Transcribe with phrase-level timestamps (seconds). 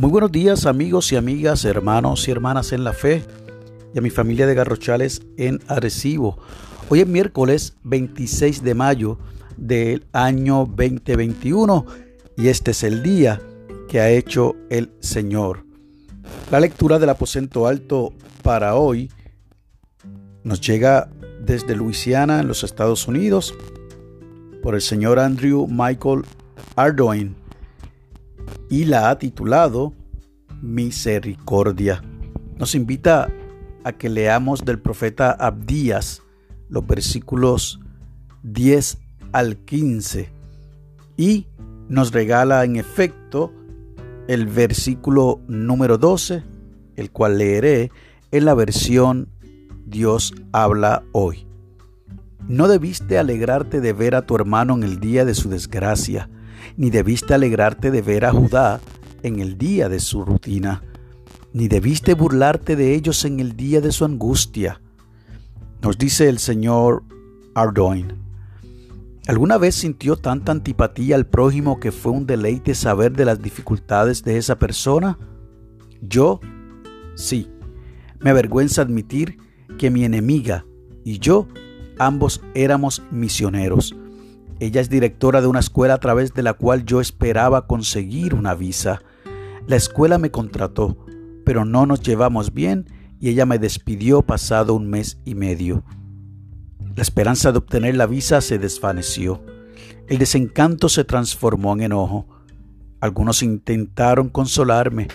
[0.00, 3.22] Muy buenos días amigos y amigas, hermanos y hermanas en la fe
[3.94, 6.38] y a mi familia de Garrochales en Arecibo.
[6.88, 9.18] Hoy es miércoles 26 de mayo
[9.58, 11.84] del año 2021
[12.38, 13.42] y este es el día
[13.90, 15.66] que ha hecho el Señor.
[16.50, 19.10] La lectura del aposento alto para hoy
[20.44, 21.10] nos llega
[21.44, 23.54] desde Luisiana en los Estados Unidos
[24.62, 26.22] por el señor Andrew Michael
[26.74, 27.36] Ardoin
[28.70, 29.92] y la ha titulado
[30.62, 32.02] Misericordia.
[32.58, 33.30] Nos invita
[33.84, 36.22] a que leamos del profeta Abdías
[36.68, 37.80] los versículos
[38.42, 38.98] 10
[39.32, 40.28] al 15
[41.16, 41.46] y
[41.88, 43.52] nos regala en efecto
[44.28, 46.44] el versículo número 12,
[46.96, 47.90] el cual leeré
[48.30, 49.28] en la versión
[49.86, 51.46] Dios habla hoy.
[52.48, 56.28] No debiste alegrarte de ver a tu hermano en el día de su desgracia,
[56.76, 58.80] ni debiste alegrarte de ver a Judá
[59.22, 60.82] en el día de su rutina,
[61.52, 64.80] ni debiste burlarte de ellos en el día de su angustia.
[65.82, 67.02] Nos dice el señor
[67.54, 68.14] Ardoin.
[69.26, 74.24] ¿Alguna vez sintió tanta antipatía al prójimo que fue un deleite saber de las dificultades
[74.24, 75.18] de esa persona?
[76.00, 76.40] Yo,
[77.14, 77.48] sí.
[78.18, 79.38] Me avergüenza admitir
[79.78, 80.66] que mi enemiga
[81.04, 81.46] y yo
[81.98, 83.94] ambos éramos misioneros.
[84.60, 88.54] Ella es directora de una escuela a través de la cual yo esperaba conseguir una
[88.54, 89.02] visa.
[89.66, 90.98] La escuela me contrató,
[91.46, 92.86] pero no nos llevamos bien
[93.18, 95.82] y ella me despidió pasado un mes y medio.
[96.94, 99.42] La esperanza de obtener la visa se desvaneció.
[100.08, 102.26] El desencanto se transformó en enojo.
[103.00, 105.08] Algunos intentaron consolarme,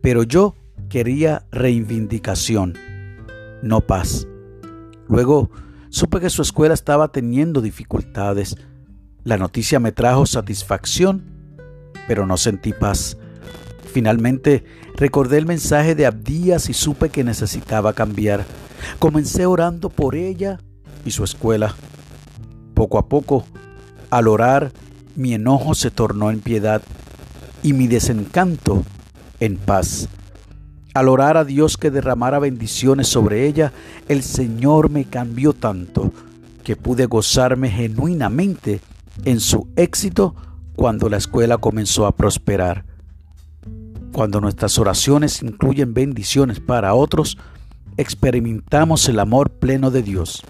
[0.00, 0.54] pero yo
[0.88, 2.78] quería reivindicación,
[3.62, 4.26] no paz.
[5.06, 5.50] Luego
[5.90, 8.56] supe que su escuela estaba teniendo dificultades.
[9.26, 11.24] La noticia me trajo satisfacción,
[12.06, 13.16] pero no sentí paz.
[13.92, 14.62] Finalmente
[14.94, 18.44] recordé el mensaje de Abdías y supe que necesitaba cambiar.
[19.00, 20.60] Comencé orando por ella
[21.04, 21.74] y su escuela.
[22.74, 23.44] Poco a poco,
[24.10, 24.70] al orar,
[25.16, 26.80] mi enojo se tornó en piedad
[27.64, 28.84] y mi desencanto
[29.40, 30.08] en paz.
[30.94, 33.72] Al orar a Dios que derramara bendiciones sobre ella,
[34.06, 36.12] el Señor me cambió tanto
[36.62, 38.80] que pude gozarme genuinamente
[39.24, 40.34] en su éxito
[40.76, 42.84] cuando la escuela comenzó a prosperar.
[44.12, 47.38] Cuando nuestras oraciones incluyen bendiciones para otros,
[47.96, 50.42] experimentamos el amor pleno de Dios.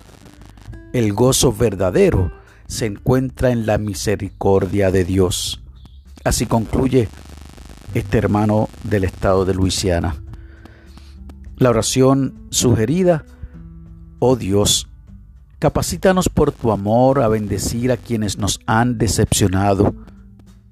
[0.93, 2.33] El gozo verdadero
[2.67, 5.63] se encuentra en la misericordia de Dios.
[6.25, 7.09] Así concluye
[7.95, 10.17] este hermano del estado de Luisiana.
[11.57, 13.25] La oración sugerida,
[14.19, 14.89] oh Dios,
[15.59, 19.95] Capacítanos por tu amor a bendecir a quienes nos han decepcionado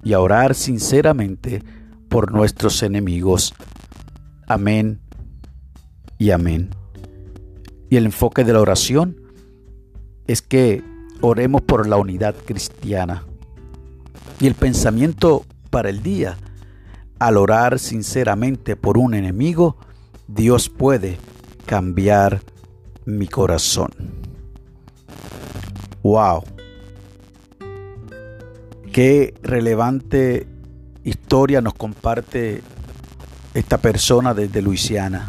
[0.03, 1.63] y a orar sinceramente
[2.07, 3.55] por nuestros enemigos.
[4.47, 4.99] Amén
[6.19, 6.69] y amén.
[7.89, 9.19] Y el enfoque de la oración
[10.27, 10.83] es que
[11.19, 13.23] oremos por la unidad cristiana.
[14.39, 16.37] Y el pensamiento para el día,
[17.17, 19.77] al orar sinceramente por un enemigo,
[20.27, 21.17] Dios puede
[21.65, 22.41] cambiar
[23.05, 24.24] mi corazón.
[26.05, 26.43] ¡Wow!
[28.93, 30.45] Qué relevante
[31.03, 32.61] historia nos comparte
[33.55, 35.27] esta persona desde Luisiana.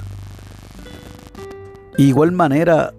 [1.97, 2.93] igual manera,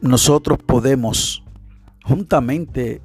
[0.00, 1.42] nosotros podemos,
[2.04, 3.02] juntamente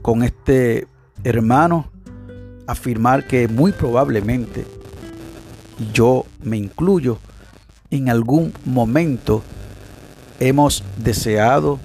[0.00, 0.86] con este
[1.24, 1.90] hermano,
[2.68, 4.64] afirmar que muy probablemente,
[5.92, 7.18] yo me incluyo,
[7.90, 9.42] en algún momento
[10.38, 11.80] hemos deseado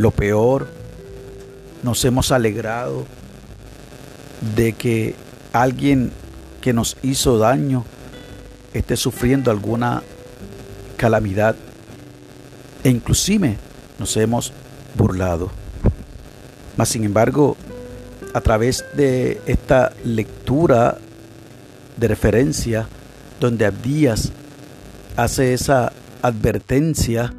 [0.00, 0.66] lo peor,
[1.82, 3.04] nos hemos alegrado
[4.56, 5.14] de que
[5.52, 6.10] alguien
[6.62, 7.84] que nos hizo daño
[8.72, 10.02] esté sufriendo alguna
[10.96, 11.54] calamidad
[12.82, 13.58] e inclusive
[13.98, 14.54] nos hemos
[14.96, 15.50] burlado.
[16.78, 17.58] Mas sin embargo,
[18.32, 20.96] a través de esta lectura
[21.98, 22.88] de referencia
[23.38, 24.32] donde Abdías
[25.16, 25.92] hace esa
[26.22, 27.34] advertencia,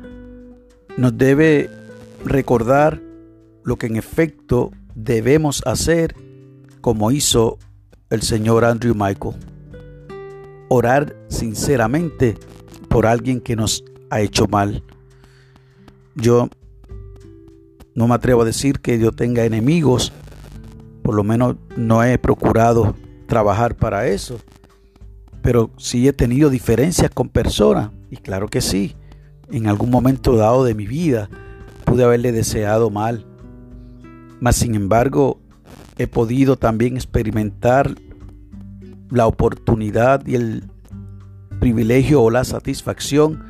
[0.98, 1.81] nos debe
[2.26, 3.02] recordar
[3.64, 6.16] lo que en efecto debemos hacer
[6.82, 7.58] como hizo
[8.10, 9.36] el señor Andrew Michael.
[10.70, 12.38] Orar sinceramente
[12.90, 14.84] por alguien que nos ha hecho mal.
[16.16, 16.50] Yo
[17.96, 20.12] no me atrevo a decir que yo tenga enemigos,
[21.04, 22.96] por lo menos no he procurado
[23.28, 24.40] trabajar para eso,
[25.42, 28.96] pero sí he tenido diferencias con personas, y claro que sí,
[29.50, 31.30] en algún momento dado de mi vida
[31.92, 33.26] pude haberle deseado mal,
[34.40, 35.42] mas sin embargo
[35.98, 37.96] he podido también experimentar
[39.10, 40.64] la oportunidad y el
[41.60, 43.44] privilegio o la satisfacción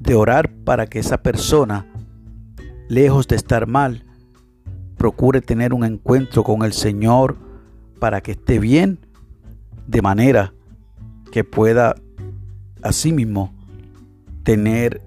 [0.00, 1.86] de orar para que esa persona,
[2.90, 4.04] lejos de estar mal,
[4.98, 7.38] procure tener un encuentro con el Señor
[7.98, 8.98] para que esté bien,
[9.86, 10.52] de manera
[11.32, 11.96] que pueda
[12.82, 13.50] asimismo
[14.42, 15.05] tener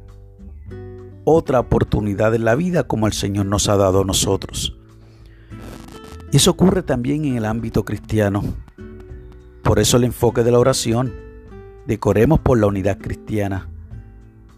[1.30, 4.76] otra oportunidad en la vida como el Señor nos ha dado a nosotros.
[6.32, 8.44] Y eso ocurre también en el ámbito cristiano.
[9.64, 11.14] Por eso el enfoque de la oración,
[11.88, 13.68] decoremos por la unidad cristiana.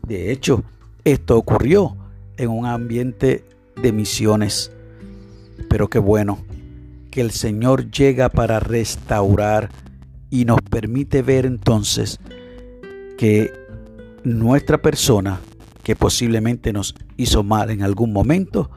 [0.06, 0.64] De hecho,
[1.04, 1.96] esto ocurrió
[2.38, 3.46] en un ambiente
[3.82, 4.72] de misiones.
[5.70, 6.40] Pero qué bueno
[7.10, 9.70] que el Señor llega para restaurar
[10.30, 12.20] y nos permite ver entonces
[13.18, 13.52] que
[14.24, 15.40] nuestra persona,
[15.84, 18.70] que posiblemente nos hizo mal en algún momento,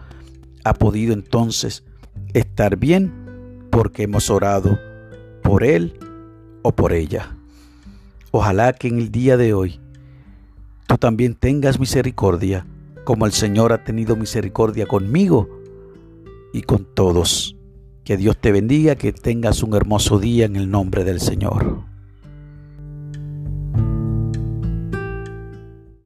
[0.64, 1.84] ha podido entonces
[2.32, 4.78] estar bien porque hemos orado
[5.42, 5.98] por él
[6.62, 7.36] o por ella.
[8.30, 9.80] Ojalá que en el día de hoy
[10.86, 12.66] tú también tengas misericordia
[13.04, 15.48] como el Señor ha tenido misericordia conmigo
[16.52, 17.56] y con todos.
[18.02, 21.93] Que Dios te bendiga, que tengas un hermoso día en el nombre del Señor.